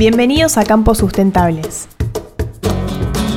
[0.00, 1.86] Bienvenidos a Campos Sustentables.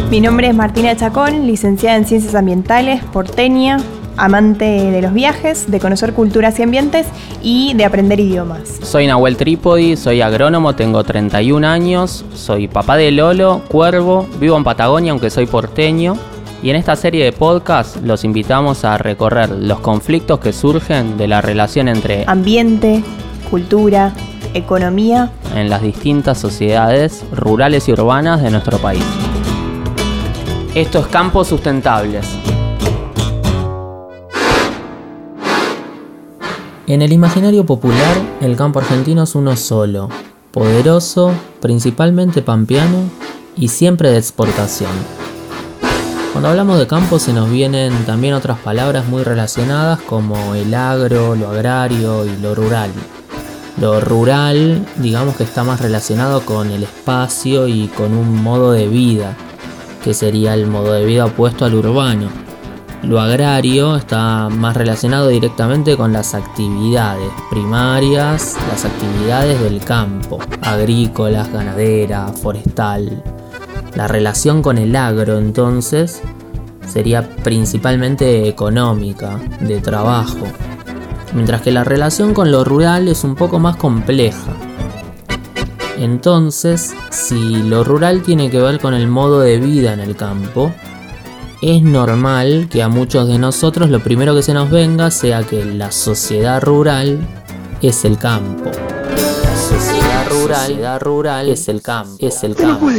[0.09, 3.79] Mi nombre es Martina Chacón, licenciada en Ciencias Ambientales, porteña,
[4.15, 7.05] amante de los viajes, de conocer culturas y ambientes
[7.41, 8.79] y de aprender idiomas.
[8.81, 14.63] Soy Nahuel Trípodi, soy agrónomo, tengo 31 años, soy papá de Lolo, cuervo, vivo en
[14.63, 16.15] Patagonia aunque soy porteño.
[16.61, 21.27] Y en esta serie de podcast los invitamos a recorrer los conflictos que surgen de
[21.27, 23.03] la relación entre ambiente,
[23.51, 24.13] cultura,
[24.53, 29.03] economía en las distintas sociedades rurales y urbanas de nuestro país.
[30.75, 32.27] Esto es Campos Sustentables.
[36.85, 40.09] En el imaginario popular, el campo argentino es uno solo,
[40.51, 41.31] poderoso,
[41.61, 43.09] principalmente pampeano
[43.55, 44.91] y siempre de exportación.
[46.33, 51.35] Cuando hablamos de campo se nos vienen también otras palabras muy relacionadas como el agro,
[51.35, 52.91] lo agrario y lo rural.
[53.79, 58.87] Lo rural, digamos que está más relacionado con el espacio y con un modo de
[58.87, 59.35] vida,
[60.03, 62.29] que sería el modo de vida opuesto al urbano.
[63.01, 71.51] Lo agrario está más relacionado directamente con las actividades primarias, las actividades del campo, agrícolas,
[71.51, 73.23] ganadera, forestal.
[73.95, 76.21] La relación con el agro entonces
[76.87, 80.47] sería principalmente económica, de trabajo,
[81.33, 84.53] mientras que la relación con lo rural es un poco más compleja.
[85.97, 90.71] Entonces, si lo rural tiene que ver con el modo de vida en el campo,
[91.61, 95.63] es normal que a muchos de nosotros lo primero que se nos venga sea que
[95.63, 97.19] la sociedad rural
[97.81, 98.69] es el campo.
[98.69, 102.17] La sociedad rural, rural es el campo.
[102.19, 102.89] Es el campo.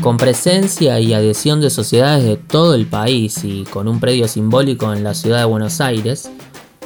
[0.00, 4.94] Con presencia y adhesión de sociedades de todo el país y con un predio simbólico
[4.94, 6.30] en la ciudad de Buenos Aires,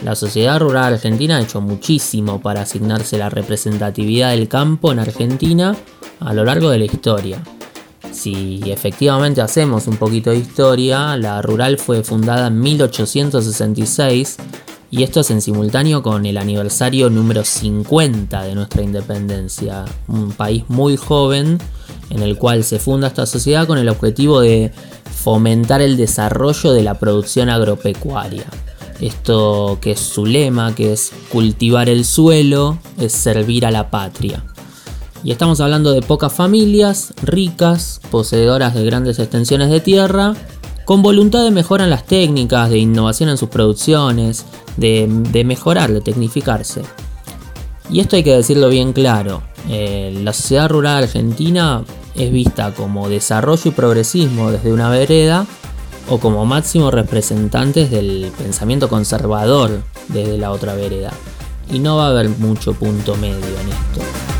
[0.02, 5.76] la sociedad rural argentina ha hecho muchísimo para asignarse la representatividad del campo en Argentina
[6.18, 7.40] a lo largo de la historia.
[8.10, 14.38] Si efectivamente hacemos un poquito de historia, la rural fue fundada en 1866
[14.96, 20.62] y esto es en simultáneo con el aniversario número 50 de nuestra independencia, un país
[20.68, 21.58] muy joven
[22.10, 24.70] en el cual se funda esta sociedad con el objetivo de
[25.12, 28.44] fomentar el desarrollo de la producción agropecuaria.
[29.00, 34.44] Esto que es su lema, que es cultivar el suelo, es servir a la patria.
[35.24, 40.34] Y estamos hablando de pocas familias, ricas, poseedoras de grandes extensiones de tierra,
[40.84, 44.44] con voluntad de mejorar las técnicas, de innovación en sus producciones,
[44.76, 46.82] de, mejorar, de tecnificarse.
[47.90, 51.84] Y esto hay que decirlo bien claro, eh, la sociedad rural argentina
[52.14, 55.46] es vista como desarrollo y progresismo desde una vereda
[56.08, 61.12] o como máximos representantes del pensamiento conservador desde la otra vereda.
[61.70, 64.33] Y no va a haber mucho punto medio en esto.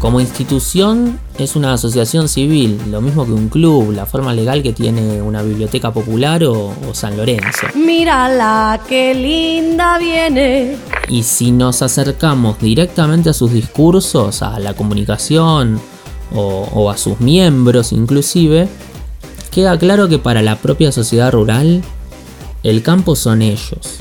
[0.00, 4.72] Como institución es una asociación civil, lo mismo que un club, la forma legal que
[4.72, 7.66] tiene una biblioteca popular o, o San Lorenzo.
[7.74, 10.76] Mírala, qué linda viene.
[11.08, 15.80] Y si nos acercamos directamente a sus discursos, a la comunicación
[16.32, 18.68] o, a sus miembros inclusive,
[19.50, 21.82] queda claro que para la propia sociedad rural,
[22.62, 23.98] el campo son ellos.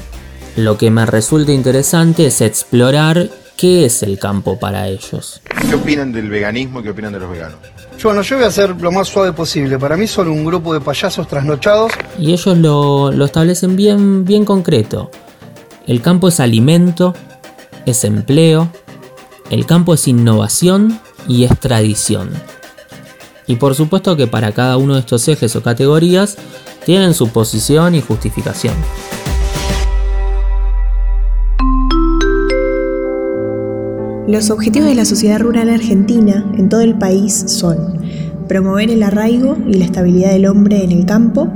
[0.55, 5.41] Lo que me resulta interesante es explorar qué es el campo para ellos.
[5.67, 7.57] ¿Qué opinan del veganismo y qué opinan de los veganos?
[8.01, 9.79] Bueno, yo voy a ser lo más suave posible.
[9.79, 11.91] Para mí son un grupo de payasos trasnochados.
[12.19, 15.09] Y ellos lo, lo establecen bien, bien concreto.
[15.87, 17.15] El campo es alimento,
[17.85, 18.69] es empleo,
[19.49, 22.29] el campo es innovación y es tradición.
[23.47, 26.37] Y por supuesto que para cada uno de estos ejes o categorías
[26.85, 28.75] tienen su posición y justificación.
[34.27, 37.77] Los objetivos de la sociedad rural argentina en todo el país son
[38.49, 41.47] promover el arraigo y la estabilidad del hombre en el campo,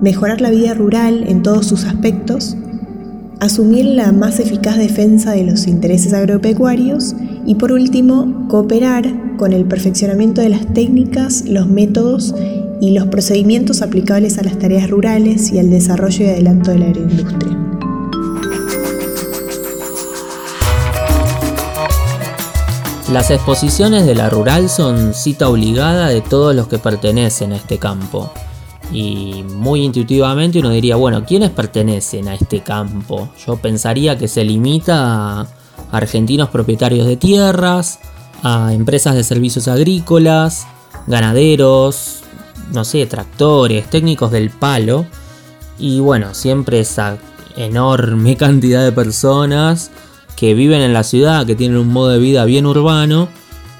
[0.00, 2.56] mejorar la vida rural en todos sus aspectos,
[3.38, 7.14] asumir la más eficaz defensa de los intereses agropecuarios
[7.44, 12.34] y por último, cooperar con el perfeccionamiento de las técnicas, los métodos
[12.80, 16.86] y los procedimientos aplicables a las tareas rurales y al desarrollo y adelanto de la
[16.86, 17.65] agroindustria.
[23.12, 27.78] Las exposiciones de la rural son cita obligada de todos los que pertenecen a este
[27.78, 28.32] campo.
[28.90, 33.28] Y muy intuitivamente uno diría, bueno, ¿quiénes pertenecen a este campo?
[33.46, 35.46] Yo pensaría que se limita a
[35.92, 38.00] argentinos propietarios de tierras,
[38.42, 40.66] a empresas de servicios agrícolas,
[41.06, 42.24] ganaderos,
[42.72, 45.06] no sé, tractores, técnicos del palo.
[45.78, 47.18] Y bueno, siempre esa
[47.56, 49.92] enorme cantidad de personas
[50.36, 53.28] que viven en la ciudad, que tienen un modo de vida bien urbano,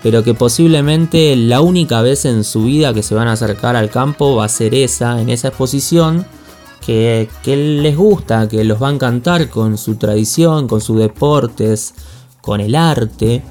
[0.02, 3.90] pero que posiblemente la única vez en su vida que se van a acercar al
[3.90, 6.26] campo va a ser esa, en esa exposición,
[6.86, 11.94] que, les gusta, que los va a encantar con su tradición, con sus deportes,
[12.40, 13.42] con el arte,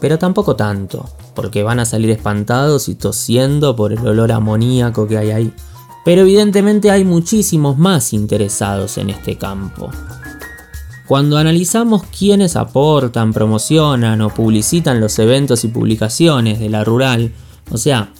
[0.00, 5.18] pero tampoco tanto, porque van a salir espantados y tosiendo por el olor amoníaco que
[5.18, 5.52] hay ahí.
[6.04, 9.90] Pero evidentemente hay muchísimos más interesados en este campo.
[11.06, 17.32] Cuando analizamos quiénes aportan, promocionan o publicitan los eventos y publicaciones de la rural,
[17.70, 18.12] o sea,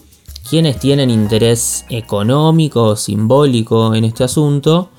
[0.48, 4.90] quienes tienen interés económico o simbólico en este asunto,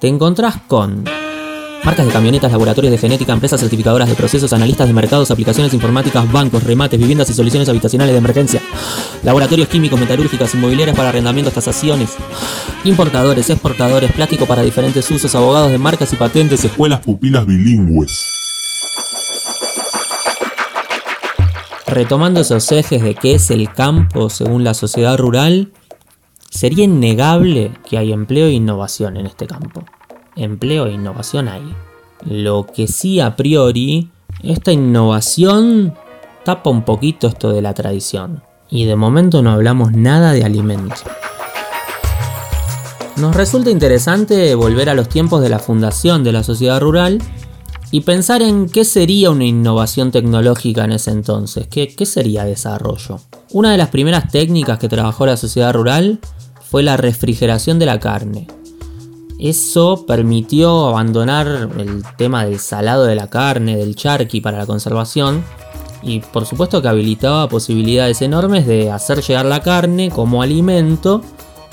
[0.00, 1.04] te encontrás con
[1.84, 6.30] Marcas de camionetas, laboratorios de genética, empresas certificadoras de procesos, analistas de mercados, aplicaciones informáticas,
[6.30, 8.62] bancos, remates, viviendas y soluciones habitacionales de emergencia.
[9.24, 12.16] Laboratorios químicos, metalúrgicas, inmobiliarias para arrendamientos, tasaciones.
[12.84, 18.26] Importadores, exportadores, plástico para diferentes usos, abogados de marcas y patentes, escuelas pupilas bilingües.
[21.88, 25.72] Retomando esos ejes de qué es el campo según la sociedad rural,
[26.48, 29.84] sería innegable que hay empleo e innovación en este campo
[30.36, 31.74] empleo e innovación hay.
[32.24, 34.10] Lo que sí a priori,
[34.42, 35.94] esta innovación
[36.44, 38.42] tapa un poquito esto de la tradición.
[38.70, 41.02] Y de momento no hablamos nada de alimentos.
[43.16, 47.18] Nos resulta interesante volver a los tiempos de la fundación de la sociedad rural
[47.90, 53.20] y pensar en qué sería una innovación tecnológica en ese entonces, qué, qué sería desarrollo.
[53.50, 56.20] Una de las primeras técnicas que trabajó la sociedad rural
[56.70, 58.46] fue la refrigeración de la carne,
[59.48, 65.42] eso permitió abandonar el tema del salado de la carne, del charqui para la conservación,
[66.00, 71.22] y por supuesto que habilitaba posibilidades enormes de hacer llegar la carne como alimento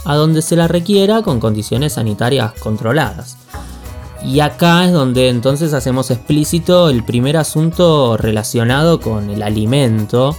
[0.06, 3.38] a donde se la requiera con condiciones sanitarias controladas.
[4.25, 10.36] Y acá es donde entonces hacemos explícito el primer asunto relacionado con el alimento,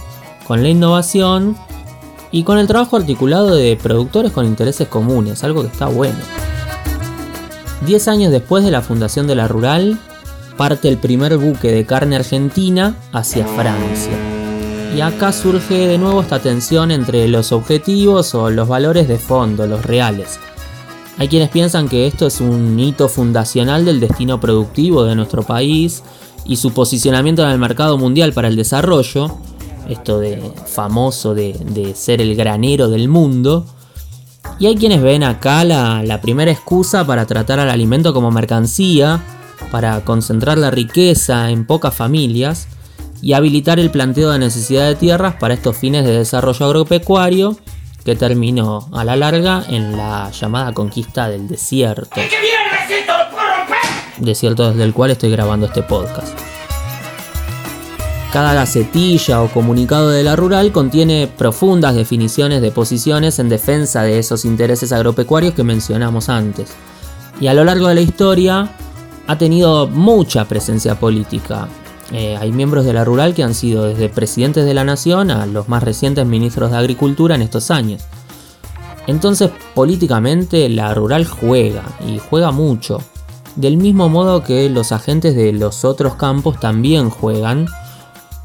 [0.47, 1.55] con la innovación
[2.31, 6.19] y con el trabajo articulado de productores con intereses comunes, algo que está bueno.
[7.85, 9.97] Diez años después de la fundación de la Rural,
[10.55, 14.13] parte el primer buque de carne argentina hacia Francia.
[14.95, 19.65] Y acá surge de nuevo esta tensión entre los objetivos o los valores de fondo,
[19.65, 20.39] los reales.
[21.17, 26.03] Hay quienes piensan que esto es un hito fundacional del destino productivo de nuestro país
[26.45, 29.37] y su posicionamiento en el mercado mundial para el desarrollo,
[29.89, 33.65] esto de famoso de, ser el granero del mundo,
[34.61, 39.19] y hay quienes ven acá la, primera excusa para tratar al alimento como mercancía,
[39.71, 42.67] para concentrar la riqueza en pocas familias
[43.23, 47.57] y habilitar el planteo de necesidad de tierras para estos fines de desarrollo agropecuario
[48.05, 52.21] que terminó a la larga en la llamada conquista del desierto.
[54.19, 56.50] Desierto desde el cual estoy grabando este podcast.
[58.31, 64.19] Cada gacetilla o comunicado de la rural contiene profundas definiciones de posiciones en defensa de
[64.19, 66.71] esos intereses agropecuarios que mencionamos antes.
[67.41, 68.73] Y a lo largo de la historia
[69.27, 71.67] ha tenido mucha presencia política.
[72.13, 75.45] Eh, hay miembros de la rural que han sido desde presidentes de la nación a
[75.45, 78.01] los más recientes ministros de Agricultura en estos años.
[79.07, 83.01] Entonces, políticamente, la rural juega, y juega mucho.
[83.57, 87.67] Del mismo modo que los agentes de los otros campos también juegan,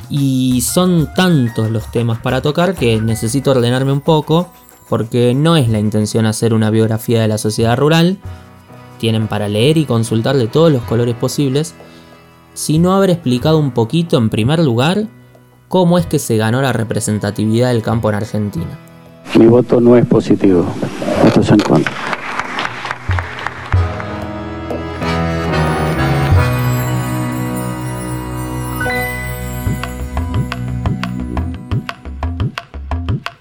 [0.08, 4.48] y son tantos los temas para tocar que necesito ordenarme un poco
[4.88, 8.18] porque no es la intención hacer una biografía de la sociedad rural,
[8.98, 11.74] tienen para leer y consultar de todos los colores posibles,
[12.54, 15.06] sino haber explicado un poquito en primer lugar
[15.68, 18.78] cómo es que se ganó la representatividad del campo en Argentina.
[19.36, 20.64] Mi voto no es positivo,
[21.26, 22.15] esto es en contra.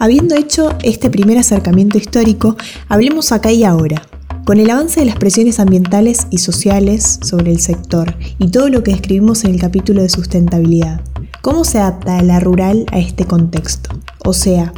[0.06, 2.56] Habiendo hecho este primer acercamiento histórico,
[2.90, 4.04] hablemos acá y ahora.
[4.46, 8.84] Con el avance de las presiones ambientales y sociales sobre el sector y todo lo
[8.84, 11.02] que describimos en el capítulo de sustentabilidad,
[11.42, 14.00] ¿cómo se adapta la rural a este contexto?
[14.24, 14.74] O sea,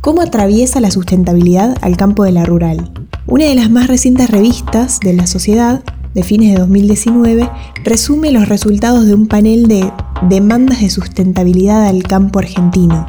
[0.00, 2.90] ¿cómo atraviesa la sustentabilidad al campo de la rural?
[3.28, 7.48] Una de las más recientes revistas de la sociedad, de fines de 2019,
[7.84, 9.88] resume los resultados de un panel de
[10.28, 13.06] demandas de sustentabilidad al campo argentino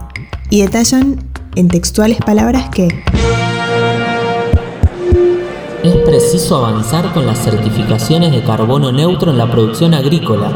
[0.51, 2.87] y detallan en textuales palabras que...
[5.83, 10.51] Es preciso avanzar con las certificaciones de carbono neutro en la producción agrícola,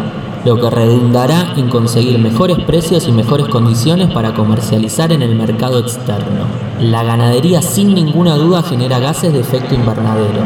[0.45, 5.79] lo que redundará en conseguir mejores precios y mejores condiciones para comercializar en el mercado
[5.79, 6.45] externo.
[6.79, 10.43] La ganadería sin ninguna duda genera gases de efecto invernadero,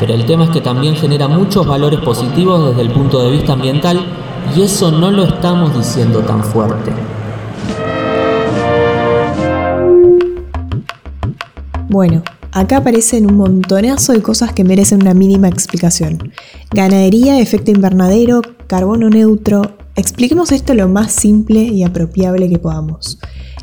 [0.00, 3.52] pero el tema es que también genera muchos valores positivos desde el punto de vista
[3.52, 4.04] ambiental
[4.56, 6.90] Y eso no lo estamos diciendo tan fuerte.
[11.88, 16.32] Bueno, acá aparecen un montonazo de cosas que merecen una mínima explicación.
[16.70, 19.78] Ganadería, efecto invernadero, carbono neutro.
[19.96, 23.18] Expliquemos esto lo más simple y apropiable que podamos.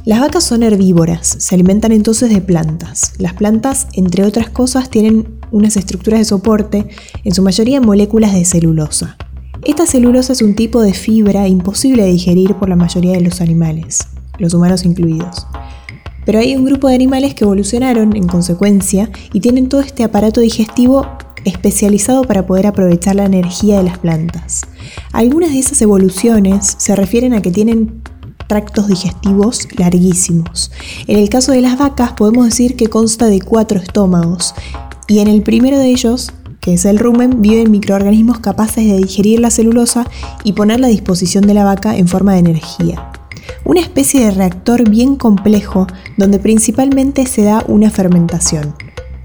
[0.06, 3.14] Las vacas son herbívoras, se alimentan entonces de plantas.
[3.20, 6.88] Las plantas, entre otras cosas, tienen unas estructuras de soporte,
[7.24, 9.18] en su mayoría moléculas de celulosa.
[9.64, 13.42] Esta celulosa es un tipo de fibra imposible de digerir por la mayoría de los
[13.42, 15.48] animales, los humanos incluidos.
[16.26, 20.42] Pero hay un grupo de animales que evolucionaron en consecuencia y tienen todo este aparato
[20.42, 21.08] digestivo
[21.46, 24.64] especializado para poder aprovechar la energía de las plantas.
[25.14, 28.02] Algunas de esas evoluciones se refieren a que tienen
[28.48, 30.72] tractos digestivos larguísimos.
[31.08, 34.54] En el caso de las vacas podemos decir que consta de cuatro estómagos
[35.08, 39.40] y en el primero de ellos, que es el rumen, viven microorganismos capaces de digerir
[39.40, 40.06] la celulosa
[40.44, 43.12] y ponerla a disposición de la vaca en forma de energía.
[43.64, 45.88] Una especie de reactor bien complejo
[46.18, 48.76] donde principalmente se da una fermentación.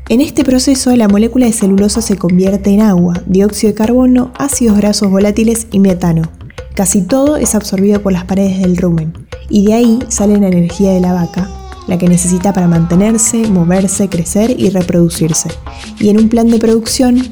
[0.08, 4.76] En este proceso la molécula de celulosa se convierte en agua, dióxido de carbono, ácidos
[4.76, 6.22] grasos volátiles y metano.
[6.74, 9.12] Casi todo es absorbido por las paredes del rumen
[9.48, 11.48] y de ahí sale la energía de la vaca,
[11.86, 15.48] la que necesita para mantenerse, moverse, crecer y reproducirse,
[15.98, 17.22] y en un plan de producción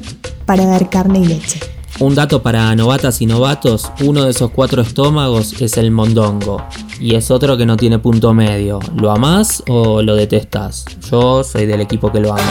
[0.45, 1.59] para dar carne y leche.
[2.01, 6.63] Un dato para novatas y novatos, uno de esos cuatro estómagos es el mondongo
[6.97, 8.79] y es otro que no tiene punto medio.
[8.95, 10.85] ¿Lo amás o lo detestas?
[11.11, 12.41] Yo soy del equipo que lo ama.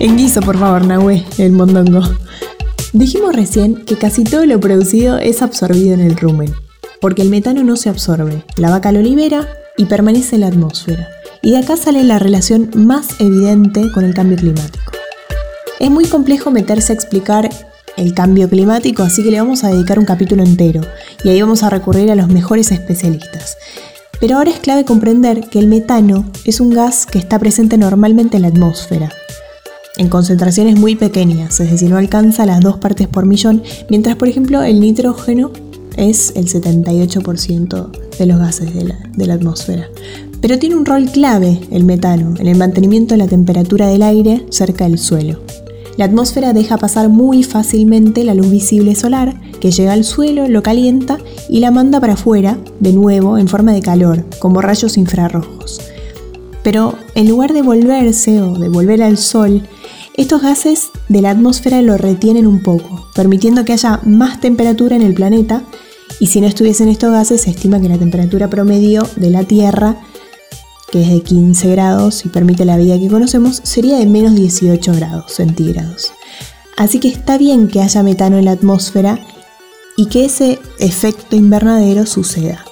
[0.00, 2.02] En guiso, por favor, Nahue, el mondongo.
[2.92, 6.54] Dijimos recién que casi todo lo producido es absorbido en el rumen,
[7.00, 9.48] porque el metano no se absorbe, la vaca lo libera
[9.78, 11.08] y permanece en la atmósfera.
[11.40, 15.01] Y de acá sale la relación más evidente con el cambio climático.
[15.82, 17.50] Es muy complejo meterse a explicar
[17.96, 20.80] el cambio climático, así que le vamos a dedicar un capítulo entero,
[21.24, 23.56] y ahí vamos a recurrir a los mejores especialistas.
[24.20, 28.36] Pero ahora es clave comprender que el metano es un gas que está presente normalmente
[28.36, 29.10] en la atmósfera,
[29.96, 34.28] en concentraciones muy pequeñas, es decir, no alcanza las dos partes por millón, mientras por
[34.28, 35.50] ejemplo el nitrógeno
[35.96, 39.88] es el 78% de los gases de la, de la atmósfera.
[40.40, 44.46] Pero tiene un rol clave el metano en el mantenimiento de la temperatura del aire
[44.50, 45.40] cerca del suelo.
[45.96, 50.62] La atmósfera deja pasar muy fácilmente la luz visible solar, que llega al suelo, lo
[50.62, 51.18] calienta
[51.48, 55.80] y la manda para afuera, de nuevo, en forma de calor, como rayos infrarrojos.
[56.62, 59.62] Pero en lugar de volverse o de volver al sol,
[60.16, 65.02] estos gases de la atmósfera lo retienen un poco, permitiendo que haya más temperatura en
[65.02, 65.62] el planeta
[66.20, 69.96] y si no estuviesen estos gases se estima que la temperatura promedio de la Tierra,
[70.92, 74.92] que es de 15 grados y permite la vida que conocemos, sería de menos 18
[74.92, 76.12] grados centígrados.
[76.76, 79.18] Así que está bien que haya metano en la atmósfera
[79.96, 82.64] y que ese efecto invernadero suceda.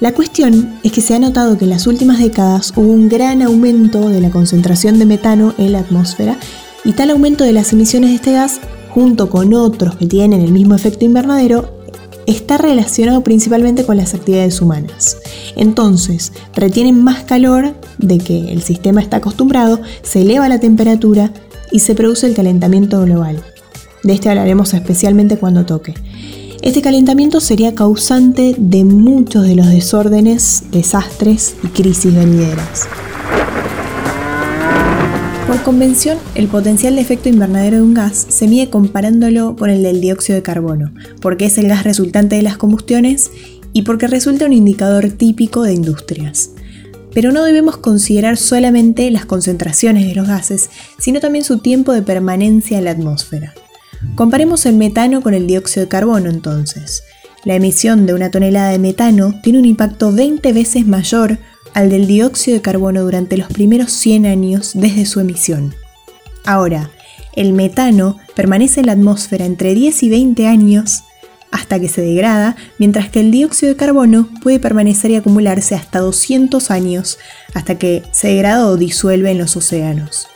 [0.00, 3.42] La cuestión es que se ha notado que en las últimas décadas hubo un gran
[3.42, 6.38] aumento de la concentración de metano en la atmósfera
[6.84, 10.52] y tal aumento de las emisiones de este gas, junto con otros que tienen el
[10.52, 11.77] mismo efecto invernadero,
[12.28, 15.16] está relacionado principalmente con las actividades humanas.
[15.56, 21.32] Entonces, retienen más calor de que el sistema está acostumbrado, se eleva la temperatura
[21.72, 23.42] y se produce el calentamiento global.
[24.02, 25.94] De este hablaremos especialmente cuando toque.
[26.60, 32.88] Este calentamiento sería causante de muchos de los desórdenes, desastres y crisis venideras.
[35.68, 40.00] Convención, el potencial de efecto invernadero de un gas se mide comparándolo con el del
[40.00, 43.30] dióxido de carbono, porque es el gas resultante de las combustiones
[43.74, 46.52] y porque resulta un indicador típico de industrias.
[47.12, 52.00] Pero no debemos considerar solamente las concentraciones de los gases, sino también su tiempo de
[52.00, 53.52] permanencia en la atmósfera.
[54.14, 57.02] Comparemos el metano con el dióxido de carbono entonces.
[57.44, 61.38] La emisión de una tonelada de metano tiene un impacto 20 veces mayor
[61.74, 65.74] al del dióxido de carbono durante los primeros 100 años desde su emisión.
[66.44, 66.90] Ahora,
[67.34, 71.04] el metano permanece en la atmósfera entre 10 y 20 años
[71.50, 76.00] hasta que se degrada, mientras que el dióxido de carbono puede permanecer y acumularse hasta
[76.00, 77.18] 200 años
[77.54, 80.28] hasta que se degrada o disuelve en los océanos.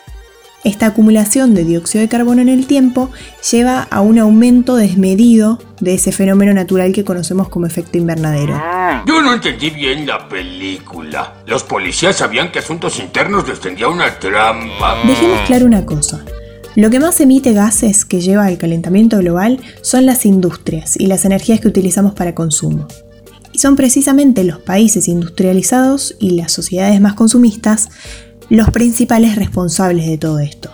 [0.64, 3.10] Esta acumulación de dióxido de carbono en el tiempo
[3.50, 8.60] lleva a un aumento desmedido de ese fenómeno natural que conocemos como efecto invernadero.
[9.04, 11.34] Yo no entendí bien la película.
[11.46, 14.98] Los policías sabían que Asuntos Internos les tendía una trampa.
[15.04, 16.24] Dejemos claro una cosa.
[16.76, 21.24] Lo que más emite gases que lleva al calentamiento global son las industrias y las
[21.24, 22.86] energías que utilizamos para consumo.
[23.52, 27.90] Y son precisamente los países industrializados y las sociedades más consumistas
[28.52, 30.70] los principales responsables de todo esto.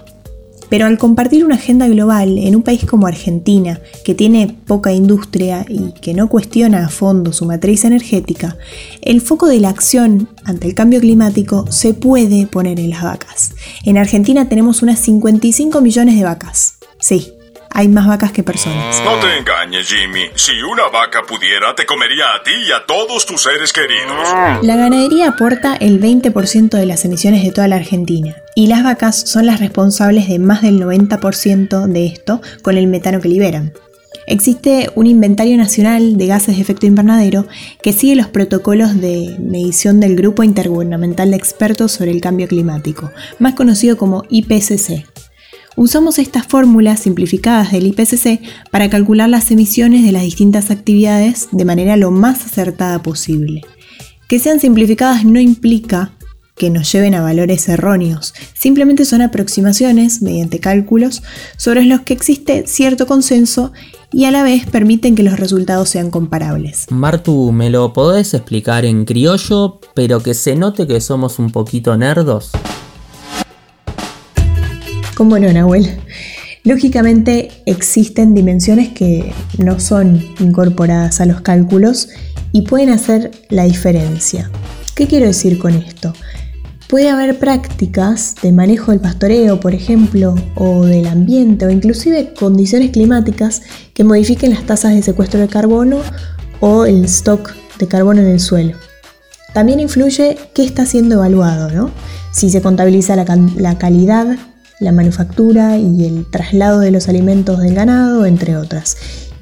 [0.69, 5.65] Pero al compartir una agenda global en un país como Argentina, que tiene poca industria
[5.69, 8.59] y que no cuestiona a fondo su matriz energética,
[9.01, 13.53] el foco de la acción ante el cambio climático se puede poner en las vacas.
[13.85, 16.79] En Argentina tenemos unas 55 millones de vacas.
[16.99, 17.33] Sí,
[17.71, 19.03] hay más vacas que personas.
[19.05, 20.27] No te engañes, Jimmy.
[20.35, 24.17] Si una vaca pudiera, te comería a ti y a todos tus seres queridos.
[24.63, 29.21] La ganadería aporta el 20% de las emisiones de toda la Argentina y las vacas
[29.29, 33.73] son las responsables de más del 90% de esto con el metano que liberan.
[34.27, 37.47] Existe un inventario nacional de gases de efecto invernadero
[37.83, 43.11] que sigue los protocolos de medición del Grupo Intergubernamental de Expertos sobre el Cambio Climático,
[43.39, 45.07] más conocido como IPCC.
[45.81, 48.41] Usamos estas fórmulas simplificadas del IPCC
[48.73, 53.63] para calcular las emisiones de las distintas actividades de manera lo más acertada posible.
[54.27, 56.15] Que sean simplificadas no implica
[56.57, 61.23] que nos lleven a valores erróneos, simplemente son aproximaciones mediante cálculos
[61.57, 63.73] sobre los que existe cierto consenso
[64.13, 66.87] y a la vez permiten que los resultados sean comparables.
[66.91, 71.97] Martu, ¿me lo podés explicar en criollo, pero que se note que somos un poquito
[71.97, 72.51] nerdos?
[75.19, 75.99] ¿Cómo no, Nahuel?
[76.63, 82.11] Lógicamente existen dimensiones que no son incorporadas a los cálculos
[82.53, 84.49] y pueden hacer la diferencia.
[84.95, 86.13] ¿Qué quiero decir con esto?
[86.89, 92.93] Puede haber prácticas de manejo del pastoreo, por ejemplo, o del ambiente, o inclusive condiciones
[92.93, 93.63] climáticas
[93.95, 95.99] que modifiquen las tasas de secuestro de carbono
[96.61, 98.77] o el stock de carbono en el suelo.
[99.53, 101.91] También influye qué está siendo evaluado, ¿no?
[102.31, 103.25] Si se contabiliza la,
[103.57, 104.39] la calidad
[104.81, 108.97] la manufactura y el traslado de los alimentos del ganado, entre otras.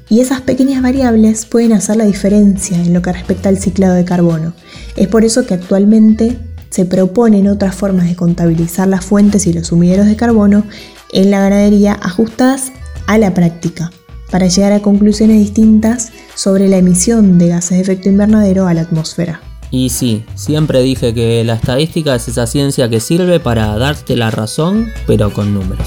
[0.09, 4.05] Y esas pequeñas variables pueden hacer la diferencia en lo que respecta al ciclado de
[4.05, 4.53] carbono.
[4.95, 6.37] Es por eso que actualmente
[6.69, 10.63] se proponen otras formas de contabilizar las fuentes y los sumideros de carbono
[11.11, 12.71] en la ganadería ajustadas
[13.07, 13.91] a la práctica,
[14.31, 18.81] para llegar a conclusiones distintas sobre la emisión de gases de efecto invernadero a la
[18.81, 19.46] atmósfera.
[19.69, 24.31] Y sí, siempre dije que la estadística es esa ciencia que sirve para darte la
[24.31, 25.85] razón, pero con números.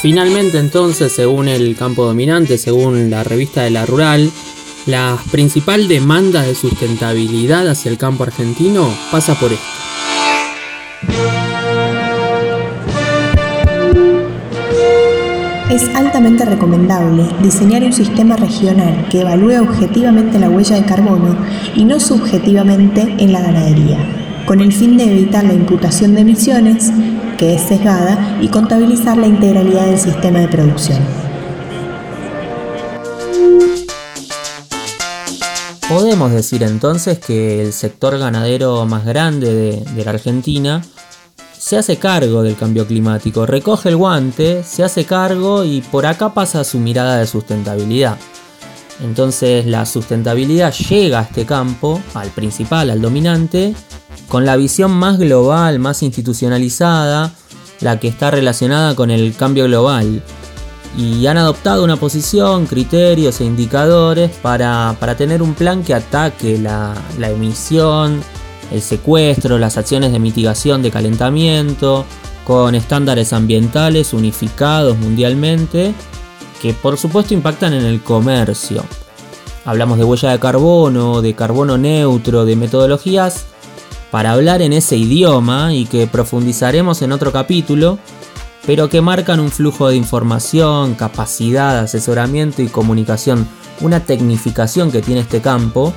[0.00, 4.30] Finalmente entonces, según el campo dominante, según la revista de la Rural,
[4.86, 9.77] la principal demanda de sustentabilidad hacia el campo argentino pasa por esto.
[15.70, 21.36] Es altamente recomendable diseñar un sistema regional que evalúe objetivamente la huella de carbono
[21.74, 23.98] y no subjetivamente en la ganadería,
[24.46, 26.90] con el fin de evitar la imputación de emisiones,
[27.36, 31.00] que es sesgada, y contabilizar la integralidad del sistema de producción.
[35.86, 40.82] Podemos decir entonces que el sector ganadero más grande de, la Argentina
[41.58, 46.32] se hace cargo del cambio climático, recoge el guante, se hace cargo y por acá
[46.32, 48.16] pasa su mirada de sustentabilidad.
[49.02, 53.74] Entonces la sustentabilidad llega a este campo, al principal, al dominante,
[54.28, 57.32] con la visión más global, más institucionalizada,
[57.80, 60.22] la que está relacionada con el cambio global.
[60.96, 66.94] Y han adoptado una posición, criterios e indicadores para, tener un plan que ataque la,
[67.18, 68.20] la emisión,
[68.70, 72.04] el secuestro, las acciones de mitigación de calentamiento,
[72.44, 75.92] con estándares ambientales unificados mundialmente,
[76.62, 78.84] que por supuesto impactan en el comercio.
[79.64, 83.44] Hablamos de huella de carbono, de carbono neutro, de metodologías
[84.10, 87.98] para hablar en ese idioma y que profundizaremos en otro capítulo,
[88.66, 93.46] pero que marcan un flujo de información, capacidad, asesoramiento y comunicación,
[93.80, 95.92] una tecnificación que tiene este campo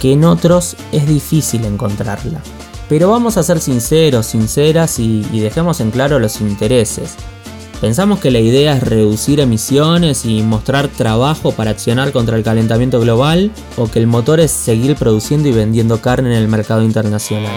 [0.00, 2.40] que en otros es difícil encontrarla.
[2.88, 7.16] Pero vamos a ser sinceros, sinceras y, dejemos en claro los intereses.
[7.80, 13.00] ¿Pensamos que la idea es reducir emisiones y mostrar trabajo para accionar contra el calentamiento
[13.00, 13.50] global?
[13.76, 17.52] ¿O que el motor es seguir produciendo y vendiendo carne en el mercado internacional?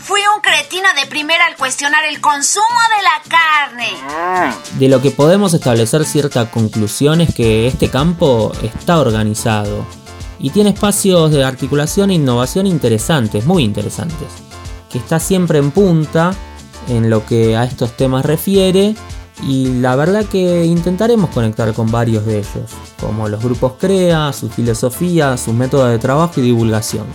[0.00, 2.66] Fui un cretino de primera al cuestionar el consumo
[2.96, 4.58] de la carne.
[4.78, 9.86] De lo que podemos establecer cierta conclusión es que este campo está organizado,
[10.44, 14.28] y tiene espacios de articulación e innovación interesantes, muy interesantes,
[14.90, 16.34] que está siempre en punta
[16.86, 18.94] en lo que a estos temas refiere
[19.48, 24.50] y la verdad que intentaremos conectar con varios de ellos, como los grupos CREA, su
[24.50, 27.06] filosofía, sus métodos de trabajo y divulgación.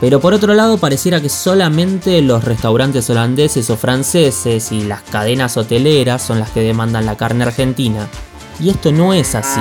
[0.00, 5.58] Pero por otro lado pareciera que solamente los restaurantes holandeses o franceses y las cadenas
[5.58, 8.08] hoteleras son las que demandan la carne argentina.
[8.58, 9.60] Y esto no es así.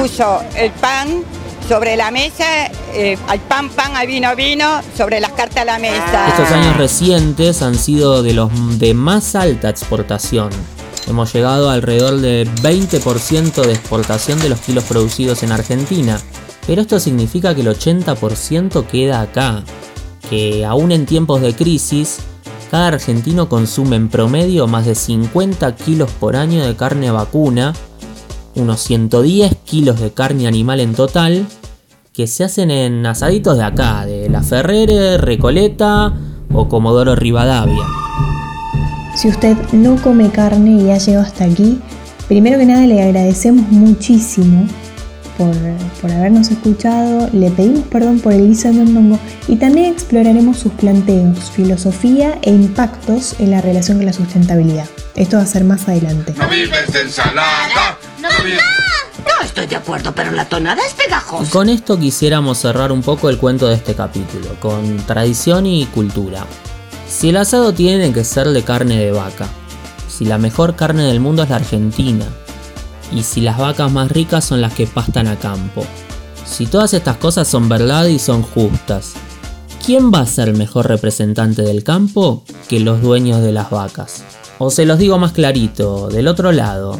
[0.00, 1.22] Puso el pan
[1.70, 5.78] sobre la mesa, eh, al pan pan, al vino vino, sobre las cartas a la
[5.78, 6.26] mesa.
[6.26, 10.50] Estos años recientes han sido de los de más alta exportación.
[11.06, 16.18] Hemos llegado a alrededor del 20% de exportación de los kilos producidos en Argentina.
[16.66, 19.62] Pero esto significa que el 80% queda acá.
[20.28, 22.18] Que aún en tiempos de crisis,
[22.72, 27.74] cada argentino consume en promedio más de 50 kilos por año de carne vacuna,
[28.56, 31.46] unos 110 kilos de carne animal en total,
[32.12, 36.12] que se hacen en asaditos de acá, de La Ferrere, Recoleta
[36.52, 37.84] o Comodoro Rivadavia.
[39.14, 41.80] Si usted no come carne y ha llegado hasta aquí,
[42.28, 44.66] primero que nada le agradecemos muchísimo
[45.36, 45.54] por,
[46.00, 49.18] por, habernos escuchado, le pedimos perdón por el guiso de mondongo
[49.48, 54.86] y también exploraremos sus planteos, filosofía e impactos en la relación con la sustentabilidad.
[55.14, 56.34] Esto va a ser más adelante.
[56.36, 57.98] ¡No vives de ensalada!
[58.20, 58.44] ¡No, no
[59.42, 61.50] estoy de acuerdo, pero la tonada es pegajosa.
[61.50, 66.44] Con esto quisiéramos cerrar un poco el cuento de este capítulo, con tradición y cultura.
[67.08, 69.48] Si el asado tiene que ser de carne de vaca,
[70.08, 72.24] si la mejor carne del mundo es la argentina,
[73.12, 75.84] y si las vacas más ricas son las que pastan a campo.
[76.46, 79.14] Si todas estas cosas son verdad y son justas,
[79.84, 84.22] ¿quién va a ser el mejor representante del campo que los dueños de las vacas?
[84.58, 86.98] O se los digo más clarito, del otro lado,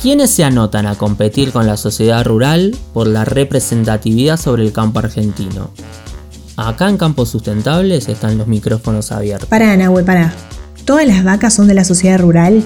[0.00, 5.00] ¿quiénes se anotan a competir con la sociedad rural por la representatividad sobre el campo
[5.00, 5.70] argentino?
[6.56, 9.48] Acá en Campos Sustentables están los micrófonos abiertos.
[9.48, 10.32] Pará, Nahue, pará.
[10.84, 12.62] ¿Todas las vacas son de la sociedad rural?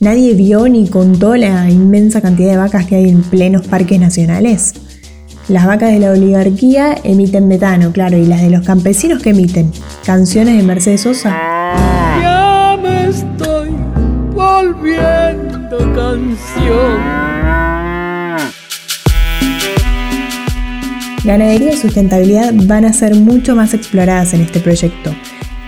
[0.00, 4.74] ¿Nadie vio ni contó la inmensa cantidad de vacas que hay en plenos parques nacionales?
[5.48, 9.72] Las vacas de la oligarquía emiten metano, claro, y las de los campesinos que emiten
[10.04, 11.30] canciones de Mercedes Sosa.
[12.20, 13.70] Ya me estoy
[14.34, 15.61] volviendo
[21.24, 25.14] Ganadería y sustentabilidad van a ser mucho más exploradas en este proyecto,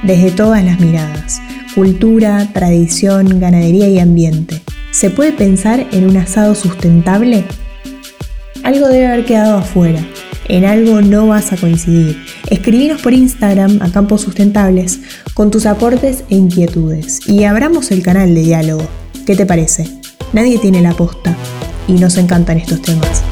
[0.02, 1.40] desde todas las miradas
[1.74, 4.62] cultura, tradición, ganadería y ambiente.
[4.92, 7.44] ¿Se puede pensar en un asado sustentable?
[8.62, 10.00] Algo debe haber quedado afuera.
[10.46, 12.22] En algo no vas a coincidir.
[12.48, 15.00] Escribinos por Instagram a Campos Sustentables
[15.32, 19.03] con tus aportes e inquietudes y abramos el canal de diálogo.
[19.26, 19.88] ¿Qué te parece?
[20.34, 21.34] Nadie tiene la posta
[21.88, 23.22] y nos encantan estos temas.